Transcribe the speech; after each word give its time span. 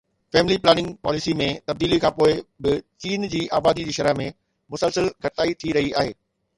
family 0.35 0.55
planning 0.61 0.95
policy 1.07 1.35
۾ 1.41 1.49
تبديلي 1.67 2.01
کان 2.05 2.13
پوءِ 2.17 2.41
به 2.65 2.73
چين 3.05 3.29
جي 3.35 3.45
آبادي 3.61 3.89
جي 3.91 3.97
شرح 4.01 4.19
۾ 4.27 4.29
مسلسل 4.75 5.15
گهٽتائي 5.27 5.59
ٿي 5.63 5.77
رهي 5.79 5.97
آهي 6.01 6.21